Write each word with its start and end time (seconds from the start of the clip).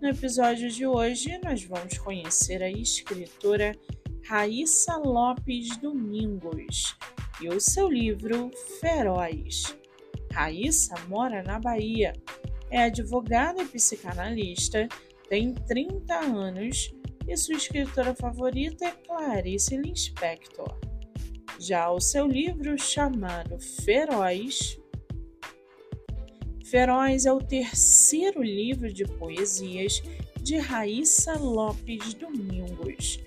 No 0.00 0.10
episódio 0.10 0.70
de 0.70 0.86
hoje, 0.86 1.40
nós 1.42 1.64
vamos 1.64 1.98
conhecer 1.98 2.62
a 2.62 2.70
escritora 2.70 3.76
Raíssa 4.24 4.96
Lopes 4.96 5.76
Domingos 5.78 6.96
e 7.40 7.48
o 7.48 7.60
seu 7.60 7.88
livro 7.88 8.48
Feroz. 8.78 9.76
Raíssa 10.32 10.94
mora 11.08 11.42
na 11.42 11.58
Bahia, 11.58 12.12
é 12.70 12.84
advogada 12.84 13.60
e 13.60 13.66
psicanalista, 13.66 14.86
tem 15.28 15.52
30 15.52 16.14
anos 16.14 16.94
e 17.26 17.36
sua 17.36 17.56
escritora 17.56 18.14
favorita 18.14 18.84
é 18.84 18.92
Clarice 18.92 19.76
Lispector. 19.76 20.78
Já 21.58 21.90
o 21.90 22.00
seu 22.00 22.28
livro 22.28 22.78
chamado 22.78 23.58
Feroz 23.84 24.78
Feroz 26.70 27.24
é 27.24 27.32
o 27.32 27.38
terceiro 27.38 28.42
livro 28.42 28.92
de 28.92 29.02
poesias 29.02 30.02
de 30.42 30.58
Raíssa 30.58 31.32
Lopes 31.38 32.12
Domingos, 32.12 33.18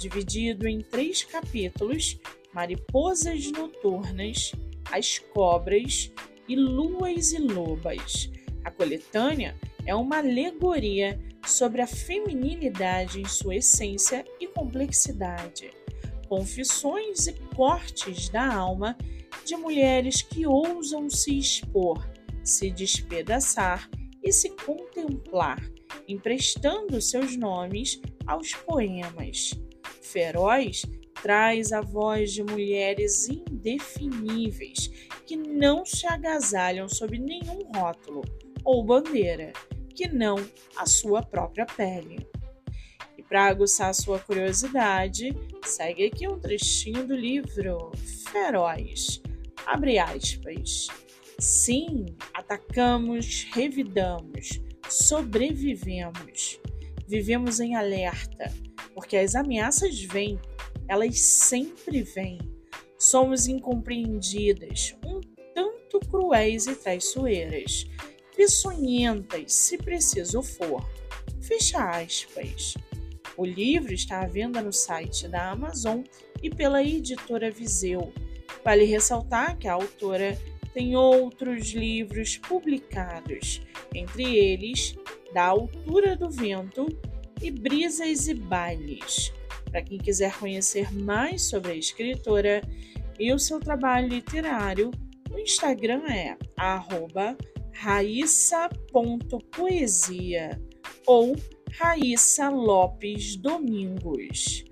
dividido 0.00 0.66
em 0.66 0.80
três 0.80 1.22
capítulos: 1.22 2.18
Mariposas 2.52 3.52
Noturnas, 3.52 4.50
As 4.90 5.20
Cobras 5.20 6.10
e 6.48 6.56
Luas 6.56 7.32
e 7.32 7.38
Lobas. 7.38 8.32
A 8.64 8.70
coletânea 8.72 9.56
é 9.86 9.94
uma 9.94 10.18
alegoria 10.18 11.20
sobre 11.46 11.80
a 11.80 11.86
feminilidade 11.86 13.20
em 13.20 13.24
sua 13.26 13.54
essência 13.54 14.24
e 14.40 14.48
complexidade, 14.48 15.70
confissões 16.28 17.28
e 17.28 17.32
cortes 17.54 18.28
da 18.28 18.52
alma 18.52 18.98
de 19.44 19.54
mulheres 19.54 20.20
que 20.20 20.44
ousam 20.44 21.08
se 21.08 21.38
expor 21.38 22.17
se 22.48 22.70
despedaçar 22.70 23.88
e 24.22 24.32
se 24.32 24.50
contemplar, 24.50 25.62
emprestando 26.06 27.00
seus 27.00 27.36
nomes 27.36 28.00
aos 28.26 28.54
poemas. 28.54 29.52
Feroz 30.02 30.82
traz 31.22 31.72
a 31.72 31.80
voz 31.80 32.32
de 32.32 32.42
mulheres 32.42 33.28
indefiníveis 33.28 34.88
que 35.26 35.36
não 35.36 35.84
se 35.84 36.06
agasalham 36.06 36.88
sob 36.88 37.18
nenhum 37.18 37.70
rótulo 37.74 38.22
ou 38.64 38.84
bandeira, 38.84 39.52
que 39.94 40.08
não 40.08 40.36
a 40.76 40.86
sua 40.86 41.22
própria 41.22 41.66
pele. 41.66 42.26
E 43.16 43.22
para 43.22 43.46
aguçar 43.46 43.94
sua 43.94 44.18
curiosidade, 44.18 45.36
segue 45.64 46.06
aqui 46.06 46.28
um 46.28 46.38
trechinho 46.38 47.06
do 47.06 47.14
livro 47.14 47.90
Feroz. 48.30 49.20
Abre 49.66 49.98
aspas. 49.98 50.86
Sim, 51.40 52.16
atacamos, 52.34 53.46
revidamos, 53.52 54.60
sobrevivemos. 54.88 56.58
Vivemos 57.06 57.60
em 57.60 57.76
alerta, 57.76 58.52
porque 58.92 59.16
as 59.16 59.36
ameaças 59.36 60.00
vêm, 60.02 60.36
elas 60.88 61.20
sempre 61.20 62.02
vêm. 62.02 62.38
Somos 62.98 63.46
incompreendidas, 63.46 64.96
um 65.06 65.20
tanto 65.54 66.00
cruéis 66.10 66.66
e 66.66 66.74
traiçoeiras, 66.74 67.86
peçonhentas, 68.36 69.52
se 69.52 69.78
preciso 69.78 70.42
for. 70.42 70.84
Fecha 71.40 71.88
aspas. 71.88 72.74
O 73.36 73.46
livro 73.46 73.94
está 73.94 74.22
à 74.22 74.26
venda 74.26 74.60
no 74.60 74.72
site 74.72 75.28
da 75.28 75.52
Amazon 75.52 76.02
e 76.42 76.50
pela 76.50 76.82
editora 76.82 77.48
Viseu. 77.48 78.12
Vale 78.64 78.84
ressaltar 78.84 79.56
que 79.56 79.68
a 79.68 79.74
autora 79.74 80.36
tem 80.72 80.96
outros 80.96 81.72
livros 81.72 82.36
publicados, 82.38 83.62
entre 83.94 84.36
eles 84.36 84.94
Da 85.32 85.46
Altura 85.46 86.16
do 86.16 86.30
Vento 86.30 86.86
e 87.42 87.50
Brisas 87.50 88.28
e 88.28 88.34
Bailes. 88.34 89.32
Para 89.70 89.82
quem 89.82 89.98
quiser 89.98 90.32
conhecer 90.38 90.92
mais 90.92 91.42
sobre 91.42 91.72
a 91.72 91.76
escritora 91.76 92.62
e 93.18 93.32
o 93.32 93.38
seu 93.38 93.60
trabalho 93.60 94.08
literário, 94.08 94.90
o 95.30 95.38
Instagram 95.38 96.04
é 96.08 96.36
raissa.poesia 97.72 99.00
ou 101.06 101.36
Raíssa 101.72 102.48
Lopes 102.48 103.36
Domingos. 103.36 104.64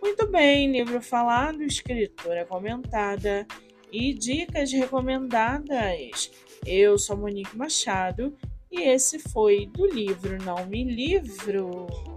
Muito 0.00 0.26
bem, 0.30 0.70
livro 0.70 1.00
falado, 1.00 1.62
escritora 1.62 2.44
comentada 2.44 3.46
e 3.92 4.12
dicas 4.12 4.72
recomendadas. 4.72 6.30
Eu 6.66 6.98
sou 6.98 7.16
Monique 7.16 7.56
Machado 7.56 8.34
e 8.70 8.82
esse 8.82 9.18
foi 9.18 9.66
do 9.66 9.86
livro 9.86 10.42
Não 10.42 10.66
Me 10.66 10.84
Livro. 10.84 12.13